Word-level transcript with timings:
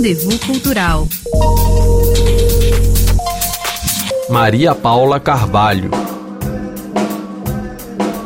Rendezvous 0.00 0.42
Cultural. 0.46 1.06
Maria 4.30 4.74
Paula 4.74 5.20
Carvalho. 5.20 5.90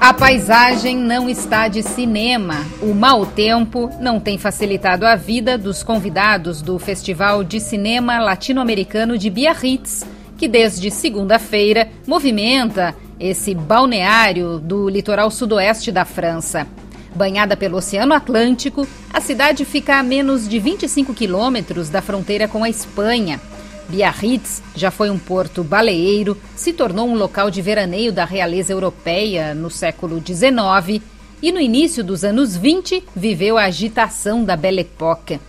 A 0.00 0.12
paisagem 0.12 0.96
não 0.96 1.28
está 1.28 1.68
de 1.68 1.84
cinema. 1.84 2.56
O 2.82 2.92
mau 2.92 3.24
tempo 3.24 3.88
não 4.00 4.18
tem 4.18 4.36
facilitado 4.36 5.06
a 5.06 5.14
vida 5.14 5.56
dos 5.56 5.84
convidados 5.84 6.60
do 6.60 6.76
Festival 6.76 7.44
de 7.44 7.60
Cinema 7.60 8.18
Latino-Americano 8.18 9.16
de 9.16 9.30
Biarritz, 9.30 10.04
que 10.36 10.48
desde 10.48 10.90
segunda-feira 10.90 11.86
movimenta 12.04 12.96
esse 13.20 13.54
balneário 13.54 14.58
do 14.58 14.88
litoral 14.88 15.30
sudoeste 15.30 15.92
da 15.92 16.04
França. 16.04 16.66
Banhada 17.14 17.56
pelo 17.56 17.78
Oceano 17.78 18.14
Atlântico, 18.14 18.86
a 19.12 19.20
cidade 19.20 19.64
fica 19.64 19.98
a 19.98 20.02
menos 20.02 20.48
de 20.48 20.58
25 20.58 21.12
quilômetros 21.12 21.88
da 21.88 22.00
fronteira 22.00 22.46
com 22.46 22.62
a 22.62 22.70
Espanha. 22.70 23.40
Biarritz 23.88 24.62
já 24.74 24.90
foi 24.90 25.10
um 25.10 25.18
porto 25.18 25.64
baleeiro, 25.64 26.36
se 26.54 26.72
tornou 26.72 27.08
um 27.08 27.16
local 27.16 27.50
de 27.50 27.60
veraneio 27.60 28.12
da 28.12 28.24
realeza 28.24 28.72
europeia 28.72 29.52
no 29.52 29.68
século 29.68 30.22
XIX 30.24 31.02
e 31.42 31.50
no 31.50 31.60
início 31.60 32.04
dos 32.04 32.22
anos 32.22 32.56
20 32.56 33.02
viveu 33.14 33.58
a 33.58 33.64
agitação 33.64 34.44
da 34.44 34.56
Belle 34.56 34.82
Époque. 34.82 35.40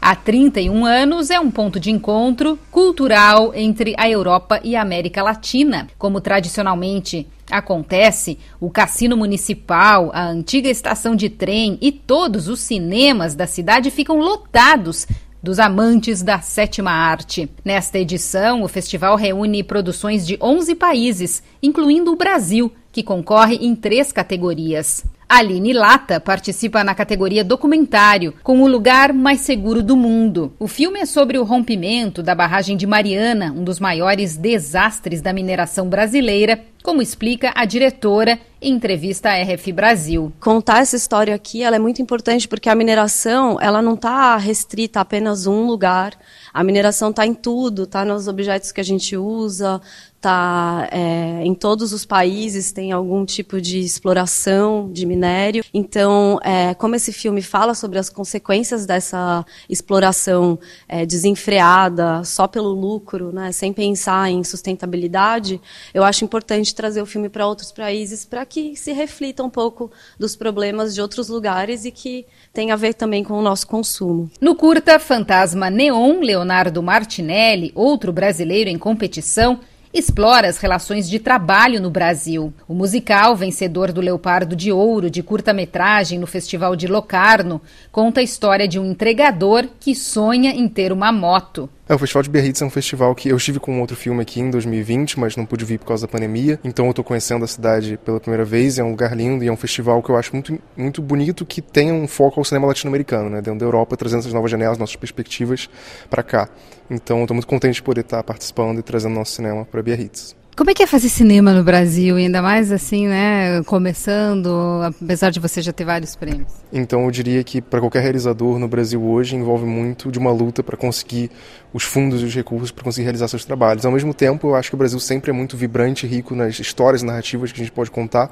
Há 0.00 0.14
31 0.14 0.84
anos 0.84 1.28
é 1.30 1.40
um 1.40 1.50
ponto 1.50 1.80
de 1.80 1.90
encontro 1.90 2.58
cultural 2.70 3.52
entre 3.54 3.94
a 3.98 4.08
Europa 4.08 4.60
e 4.62 4.76
a 4.76 4.82
América 4.82 5.22
Latina, 5.22 5.88
como 5.98 6.20
tradicionalmente 6.20 7.26
acontece, 7.50 8.38
o 8.60 8.70
cassino 8.70 9.16
municipal, 9.16 10.10
a 10.12 10.26
antiga 10.26 10.68
estação 10.68 11.16
de 11.16 11.28
trem 11.28 11.78
e 11.80 11.90
todos 11.90 12.48
os 12.48 12.60
cinemas 12.60 13.34
da 13.34 13.46
cidade 13.46 13.90
ficam 13.90 14.18
lotados 14.18 15.06
dos 15.42 15.58
amantes 15.58 16.22
da 16.22 16.40
sétima 16.40 16.90
arte. 16.90 17.48
Nesta 17.64 17.98
edição, 17.98 18.62
o 18.62 18.68
festival 18.68 19.16
reúne 19.16 19.62
produções 19.62 20.26
de 20.26 20.38
11 20.40 20.74
países, 20.74 21.42
incluindo 21.62 22.12
o 22.12 22.16
Brasil, 22.16 22.72
que 22.92 23.02
concorre 23.02 23.56
em 23.56 23.74
três 23.74 24.12
categorias. 24.12 25.04
Aline 25.28 25.74
Lata 25.74 26.18
participa 26.18 26.82
na 26.82 26.94
categoria 26.94 27.44
documentário, 27.44 28.32
com 28.42 28.62
o 28.62 28.66
lugar 28.66 29.12
mais 29.12 29.40
seguro 29.40 29.82
do 29.82 29.94
mundo. 29.94 30.54
O 30.58 30.66
filme 30.66 31.00
é 31.00 31.04
sobre 31.04 31.36
o 31.36 31.44
rompimento 31.44 32.22
da 32.22 32.34
barragem 32.34 32.78
de 32.78 32.86
Mariana, 32.86 33.52
um 33.54 33.62
dos 33.62 33.78
maiores 33.78 34.38
desastres 34.38 35.20
da 35.20 35.30
mineração 35.30 35.86
brasileira, 35.86 36.58
como 36.88 37.02
explica 37.02 37.52
a 37.54 37.66
diretora 37.66 38.40
em 38.62 38.72
entrevista 38.72 39.28
à 39.28 39.42
RF 39.42 39.72
Brasil. 39.72 40.32
Contar 40.40 40.80
essa 40.80 40.96
história 40.96 41.34
aqui 41.34 41.62
ela 41.62 41.76
é 41.76 41.78
muito 41.78 42.00
importante 42.00 42.48
porque 42.48 42.68
a 42.68 42.74
mineração 42.74 43.58
ela 43.60 43.82
não 43.82 43.92
está 43.92 44.36
restrita 44.38 44.98
a 44.98 45.02
apenas 45.02 45.46
um 45.46 45.66
lugar. 45.66 46.18
A 46.52 46.64
mineração 46.64 47.10
está 47.10 47.26
em 47.26 47.34
tudo, 47.34 47.84
está 47.84 48.06
nos 48.06 48.26
objetos 48.26 48.72
que 48.72 48.80
a 48.80 48.84
gente 48.84 49.16
usa, 49.16 49.80
está 50.18 50.88
é, 50.90 51.42
em 51.44 51.54
todos 51.54 51.92
os 51.92 52.04
países 52.04 52.72
tem 52.72 52.90
algum 52.90 53.24
tipo 53.24 53.60
de 53.60 53.78
exploração 53.78 54.90
de 54.92 55.06
minério. 55.06 55.64
Então, 55.72 56.40
é, 56.42 56.74
como 56.74 56.96
esse 56.96 57.12
filme 57.12 57.40
fala 57.40 57.74
sobre 57.74 57.98
as 57.98 58.10
consequências 58.10 58.84
dessa 58.84 59.46
exploração 59.68 60.58
é, 60.88 61.06
desenfreada, 61.06 62.24
só 62.24 62.48
pelo 62.48 62.70
lucro, 62.70 63.32
né, 63.32 63.52
sem 63.52 63.72
pensar 63.72 64.28
em 64.28 64.42
sustentabilidade, 64.42 65.60
eu 65.94 66.02
acho 66.02 66.24
importante 66.24 66.74
trazer 66.78 67.02
o 67.02 67.06
filme 67.06 67.28
para 67.28 67.44
outros 67.44 67.72
países 67.72 68.24
para 68.24 68.46
que 68.46 68.76
se 68.76 68.92
reflita 68.92 69.42
um 69.42 69.50
pouco 69.50 69.90
dos 70.16 70.36
problemas 70.36 70.94
de 70.94 71.02
outros 71.02 71.28
lugares 71.28 71.84
e 71.84 71.90
que 71.90 72.24
tem 72.54 72.70
a 72.70 72.76
ver 72.76 72.94
também 72.94 73.24
com 73.24 73.34
o 73.34 73.42
nosso 73.42 73.66
consumo. 73.66 74.30
No 74.40 74.54
curta 74.54 75.00
Fantasma 75.00 75.68
Neon, 75.68 76.20
Leonardo 76.20 76.80
Martinelli, 76.80 77.72
outro 77.74 78.12
brasileiro 78.12 78.70
em 78.70 78.78
competição, 78.78 79.58
explora 79.92 80.48
as 80.48 80.58
relações 80.58 81.08
de 81.08 81.18
trabalho 81.18 81.80
no 81.80 81.90
Brasil. 81.90 82.52
O 82.68 82.74
musical, 82.74 83.34
vencedor 83.34 83.90
do 83.90 84.00
Leopardo 84.00 84.54
de 84.54 84.70
Ouro 84.70 85.10
de 85.10 85.20
curta-metragem 85.20 86.16
no 86.16 86.28
Festival 86.28 86.76
de 86.76 86.86
Locarno, 86.86 87.60
conta 87.90 88.20
a 88.20 88.22
história 88.22 88.68
de 88.68 88.78
um 88.78 88.88
entregador 88.88 89.66
que 89.80 89.96
sonha 89.96 90.50
em 90.50 90.68
ter 90.68 90.92
uma 90.92 91.10
moto. 91.10 91.68
É, 91.88 91.94
o 91.94 91.98
Festival 91.98 92.22
de 92.22 92.28
Biarritz 92.28 92.60
é 92.60 92.66
um 92.66 92.70
festival 92.70 93.14
que 93.14 93.30
eu 93.30 93.36
estive 93.38 93.58
com 93.58 93.80
outro 93.80 93.96
filme 93.96 94.20
aqui 94.20 94.40
em 94.40 94.50
2020, 94.50 95.18
mas 95.18 95.36
não 95.36 95.46
pude 95.46 95.64
vir 95.64 95.78
por 95.78 95.86
causa 95.86 96.06
da 96.06 96.12
pandemia. 96.12 96.60
Então 96.62 96.84
eu 96.84 96.90
estou 96.90 97.02
conhecendo 97.02 97.46
a 97.46 97.48
cidade 97.48 97.98
pela 98.04 98.20
primeira 98.20 98.44
vez. 98.44 98.78
É 98.78 98.84
um 98.84 98.90
lugar 98.90 99.16
lindo 99.16 99.42
e 99.42 99.48
é 99.48 99.52
um 99.52 99.56
festival 99.56 100.02
que 100.02 100.10
eu 100.10 100.16
acho 100.18 100.30
muito, 100.34 100.58
muito 100.76 101.00
bonito 101.00 101.46
que 101.46 101.62
tem 101.62 101.90
um 101.90 102.06
foco 102.06 102.38
ao 102.38 102.44
cinema 102.44 102.66
latino-americano, 102.66 103.30
né? 103.30 103.40
Dentro 103.40 103.60
da 103.60 103.64
Europa, 103.64 103.96
trazendo 103.96 104.20
essas 104.20 104.34
novas 104.34 104.50
janelas, 104.50 104.76
nossas 104.76 104.96
perspectivas 104.96 105.70
para 106.10 106.22
cá. 106.22 106.50
Então 106.90 107.20
eu 107.20 107.24
estou 107.24 107.34
muito 107.34 107.48
contente 107.48 107.76
de 107.76 107.82
poder 107.82 108.02
estar 108.02 108.22
participando 108.22 108.80
e 108.80 108.82
trazendo 108.82 109.14
nosso 109.14 109.32
cinema 109.32 109.64
para 109.64 109.82
Biarritz. 109.82 110.36
Como 110.58 110.70
é 110.70 110.74
que 110.74 110.82
é 110.82 110.88
fazer 110.88 111.08
cinema 111.08 111.52
no 111.52 111.62
Brasil, 111.62 112.16
ainda 112.16 112.42
mais 112.42 112.72
assim, 112.72 113.06
né, 113.06 113.62
começando, 113.62 114.82
apesar 114.82 115.30
de 115.30 115.38
você 115.38 115.62
já 115.62 115.72
ter 115.72 115.84
vários 115.84 116.16
prêmios? 116.16 116.52
Então 116.72 117.04
eu 117.04 117.10
diria 117.12 117.44
que 117.44 117.62
para 117.62 117.78
qualquer 117.78 118.02
realizador 118.02 118.58
no 118.58 118.66
Brasil 118.66 119.00
hoje 119.00 119.36
envolve 119.36 119.64
muito 119.64 120.10
de 120.10 120.18
uma 120.18 120.32
luta 120.32 120.60
para 120.60 120.76
conseguir 120.76 121.30
os 121.72 121.84
fundos 121.84 122.22
e 122.22 122.24
os 122.24 122.34
recursos 122.34 122.72
para 122.72 122.82
conseguir 122.82 123.04
realizar 123.04 123.28
seus 123.28 123.44
trabalhos. 123.44 123.86
Ao 123.86 123.92
mesmo 123.92 124.12
tempo, 124.12 124.48
eu 124.48 124.56
acho 124.56 124.70
que 124.70 124.74
o 124.74 124.78
Brasil 124.78 124.98
sempre 124.98 125.30
é 125.30 125.32
muito 125.32 125.56
vibrante 125.56 126.06
e 126.06 126.08
rico 126.08 126.34
nas 126.34 126.58
histórias 126.58 127.02
e 127.02 127.06
narrativas 127.06 127.52
que 127.52 127.60
a 127.60 127.64
gente 127.64 127.72
pode 127.72 127.92
contar. 127.92 128.28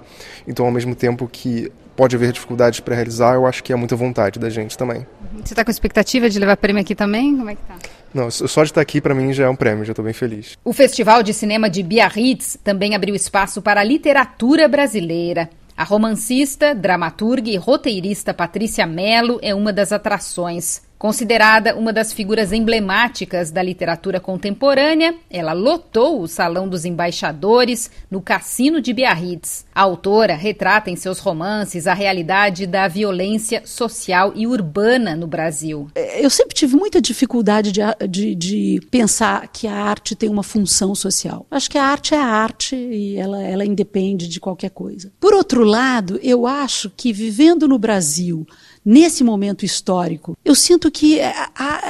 Então, 0.48 0.66
ao 0.66 0.72
mesmo 0.72 0.96
tempo 0.96 1.28
que 1.30 1.70
pode 1.94 2.16
haver 2.16 2.32
dificuldades 2.32 2.80
para 2.80 2.96
realizar, 2.96 3.34
eu 3.36 3.46
acho 3.46 3.62
que 3.62 3.72
é 3.72 3.76
muita 3.76 3.94
vontade 3.94 4.40
da 4.40 4.50
gente 4.50 4.76
também. 4.76 5.06
Você 5.44 5.52
está 5.52 5.64
com 5.64 5.70
expectativa 5.70 6.28
de 6.28 6.40
levar 6.40 6.56
prêmio 6.56 6.82
aqui 6.82 6.96
também? 6.96 7.36
Como 7.36 7.50
é 7.50 7.54
que 7.54 7.62
tá? 7.62 7.76
Não, 8.14 8.30
só 8.30 8.62
de 8.62 8.70
estar 8.70 8.80
aqui 8.80 9.00
para 9.00 9.14
mim 9.14 9.32
já 9.32 9.44
é 9.44 9.48
um 9.48 9.56
prêmio, 9.56 9.84
já 9.84 9.92
estou 9.92 10.04
bem 10.04 10.14
feliz. 10.14 10.56
O 10.64 10.72
Festival 10.72 11.22
de 11.22 11.34
Cinema 11.34 11.68
de 11.68 11.82
Biarritz 11.82 12.58
também 12.64 12.94
abriu 12.94 13.14
espaço 13.14 13.60
para 13.60 13.80
a 13.80 13.84
literatura 13.84 14.66
brasileira. 14.68 15.50
A 15.76 15.84
romancista, 15.84 16.74
dramaturga 16.74 17.50
e 17.50 17.56
roteirista 17.56 18.32
Patrícia 18.32 18.86
Mello 18.86 19.38
é 19.42 19.54
uma 19.54 19.72
das 19.72 19.92
atrações. 19.92 20.85
Considerada 20.98 21.76
uma 21.76 21.92
das 21.92 22.12
figuras 22.12 22.52
emblemáticas 22.52 23.50
da 23.50 23.62
literatura 23.62 24.18
contemporânea, 24.18 25.14
ela 25.30 25.52
lotou 25.52 26.22
o 26.22 26.26
Salão 26.26 26.66
dos 26.66 26.86
Embaixadores 26.86 27.90
no 28.10 28.22
Cassino 28.22 28.80
de 28.80 28.94
Biarritz. 28.94 29.66
A 29.74 29.82
autora 29.82 30.34
retrata 30.34 30.90
em 30.90 30.96
seus 30.96 31.18
romances 31.18 31.86
a 31.86 31.92
realidade 31.92 32.66
da 32.66 32.88
violência 32.88 33.62
social 33.66 34.32
e 34.34 34.46
urbana 34.46 35.14
no 35.14 35.26
Brasil. 35.26 35.88
Eu 35.94 36.30
sempre 36.30 36.54
tive 36.54 36.76
muita 36.76 37.00
dificuldade 37.00 37.72
de, 37.72 37.82
de, 38.08 38.34
de 38.34 38.80
pensar 38.90 39.48
que 39.48 39.66
a 39.66 39.74
arte 39.74 40.16
tem 40.16 40.30
uma 40.30 40.42
função 40.42 40.94
social. 40.94 41.46
Acho 41.50 41.70
que 41.70 41.76
a 41.78 41.84
arte 41.84 42.14
é 42.14 42.18
a 42.18 42.26
arte 42.26 42.74
e 42.74 43.16
ela, 43.16 43.42
ela 43.42 43.66
independe 43.66 44.26
de 44.26 44.40
qualquer 44.40 44.70
coisa. 44.70 45.12
Por 45.20 45.34
outro 45.34 45.62
lado, 45.62 46.18
eu 46.22 46.46
acho 46.46 46.90
que 46.96 47.12
vivendo 47.12 47.68
no 47.68 47.78
Brasil, 47.78 48.46
nesse 48.86 49.24
momento 49.24 49.64
histórico, 49.64 50.38
eu 50.44 50.54
sinto 50.54 50.88
que 50.92 51.18
é, 51.18 51.34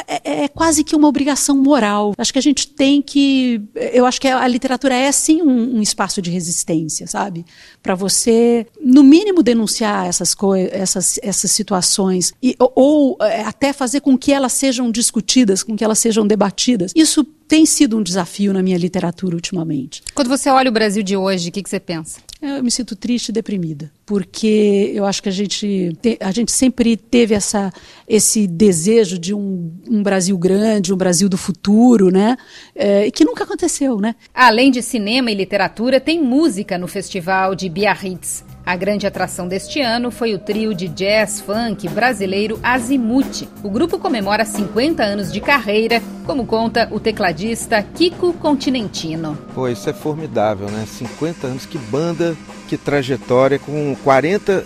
é, 0.08 0.44
é, 0.44 0.48
quase 0.48 0.82
que 0.82 0.96
uma 0.96 1.06
obrigação 1.06 1.54
moral. 1.54 2.14
Acho 2.16 2.32
que 2.32 2.38
a 2.38 2.42
gente 2.42 2.68
tem 2.68 3.02
que. 3.02 3.60
Eu 3.74 4.06
acho 4.06 4.18
que 4.18 4.26
a 4.26 4.48
literatura 4.48 4.94
é 4.94 5.12
sim 5.12 5.42
um, 5.42 5.76
um 5.76 5.82
espaço 5.82 6.22
de 6.22 6.30
resistência, 6.30 7.06
sabe? 7.06 7.44
Para 7.82 7.94
você, 7.94 8.66
no 8.80 9.02
mínimo, 9.02 9.42
denunciar 9.42 10.06
essas, 10.06 10.34
essas, 10.72 11.20
essas 11.22 11.50
situações 11.50 12.32
e, 12.42 12.56
ou, 12.58 12.72
ou 12.74 13.16
é, 13.20 13.42
até 13.42 13.74
fazer 13.74 14.00
com 14.00 14.16
que 14.16 14.32
elas 14.32 14.54
sejam 14.54 14.90
discutidas, 14.90 15.62
com 15.62 15.76
que 15.76 15.84
elas 15.84 15.98
sejam 15.98 16.26
debatidas. 16.26 16.92
Isso 16.96 17.26
tem 17.48 17.64
sido 17.64 17.96
um 17.96 18.02
desafio 18.02 18.52
na 18.52 18.62
minha 18.62 18.78
literatura 18.78 19.34
ultimamente. 19.34 20.02
Quando 20.14 20.28
você 20.28 20.50
olha 20.50 20.68
o 20.68 20.72
Brasil 20.72 21.02
de 21.02 21.16
hoje, 21.16 21.48
o 21.48 21.52
que, 21.52 21.62
que 21.62 21.70
você 21.70 21.80
pensa? 21.80 22.20
Eu 22.40 22.62
me 22.62 22.70
sinto 22.70 22.94
triste 22.94 23.30
e 23.30 23.32
deprimida, 23.32 23.90
porque 24.04 24.92
eu 24.94 25.06
acho 25.06 25.22
que 25.22 25.28
a 25.28 25.32
gente, 25.32 25.96
te, 26.02 26.18
a 26.20 26.30
gente 26.30 26.52
sempre 26.52 26.96
teve 26.96 27.34
essa, 27.34 27.72
esse 28.06 28.46
desejo 28.46 29.18
de 29.18 29.32
um, 29.32 29.72
um 29.88 30.02
Brasil 30.02 30.36
grande, 30.36 30.92
um 30.92 30.96
Brasil 30.96 31.28
do 31.28 31.38
futuro, 31.38 32.10
né? 32.10 32.36
É, 32.74 33.06
e 33.06 33.10
que 33.10 33.24
nunca 33.24 33.44
aconteceu, 33.44 33.98
né? 34.00 34.14
Além 34.34 34.70
de 34.70 34.82
cinema 34.82 35.30
e 35.30 35.34
literatura, 35.34 35.98
tem 35.98 36.22
música 36.22 36.76
no 36.76 36.86
Festival 36.86 37.54
de 37.54 37.68
Biarritz. 37.68 38.44
A 38.66 38.74
grande 38.74 39.06
atração 39.06 39.46
deste 39.46 39.80
ano 39.80 40.10
foi 40.10 40.34
o 40.34 40.40
trio 40.40 40.74
de 40.74 40.88
jazz 40.88 41.40
funk 41.40 41.88
brasileiro 41.88 42.58
Azimuth. 42.64 43.46
O 43.62 43.70
grupo 43.70 43.96
comemora 43.96 44.44
50 44.44 45.04
anos 45.04 45.32
de 45.32 45.40
carreira, 45.40 46.02
como 46.24 46.44
conta 46.44 46.88
o 46.90 46.98
tecladista 46.98 47.80
Kiko 47.80 48.32
Continentino. 48.32 49.38
Pô, 49.54 49.68
isso 49.68 49.88
é 49.88 49.92
formidável, 49.92 50.68
né? 50.68 50.84
50 50.84 51.46
anos, 51.46 51.64
que 51.64 51.78
banda, 51.78 52.36
que 52.66 52.76
trajetória, 52.76 53.56
com 53.56 53.96
40 54.02 54.64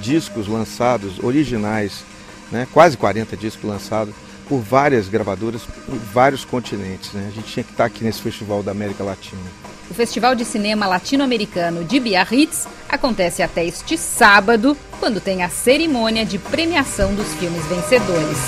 discos 0.00 0.48
lançados, 0.48 1.22
originais, 1.22 2.02
né? 2.50 2.66
quase 2.72 2.96
40 2.96 3.36
discos 3.36 3.70
lançados 3.70 4.12
por 4.48 4.58
várias 4.58 5.08
gravadoras, 5.08 5.62
por 5.62 5.94
vários 6.12 6.44
continentes. 6.44 7.12
Né? 7.12 7.28
A 7.28 7.34
gente 7.36 7.52
tinha 7.52 7.62
que 7.62 7.70
estar 7.70 7.84
aqui 7.84 8.02
nesse 8.02 8.20
festival 8.20 8.64
da 8.64 8.72
América 8.72 9.04
Latina. 9.04 9.40
O 9.90 9.94
Festival 9.94 10.34
de 10.34 10.44
Cinema 10.44 10.86
Latino-Americano 10.86 11.82
de 11.82 11.98
Biarritz 11.98 12.68
acontece 12.88 13.42
até 13.42 13.64
este 13.64 13.96
sábado, 13.96 14.76
quando 15.00 15.20
tem 15.20 15.42
a 15.42 15.48
cerimônia 15.48 16.26
de 16.26 16.38
premiação 16.38 17.14
dos 17.14 17.32
filmes 17.34 17.64
vencedores. 17.66 18.38